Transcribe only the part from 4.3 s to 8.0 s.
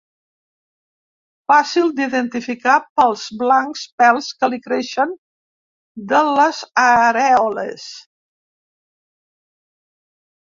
que li creixen de les arèoles.